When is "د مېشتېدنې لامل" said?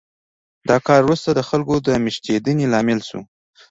1.87-2.99